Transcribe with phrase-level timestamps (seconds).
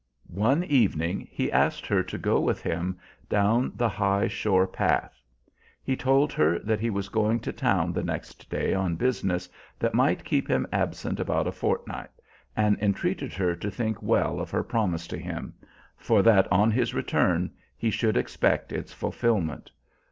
[0.31, 2.97] One evening he asked her to go with him
[3.29, 5.21] down the high shore path.
[5.83, 9.93] He told her that he was going to town the next day on business that
[9.93, 12.09] might keep him absent about a fortnight,
[12.57, 15.53] and entreated her to think well of her promise to him,
[15.97, 19.69] for that on his return he should expect its fulfillment.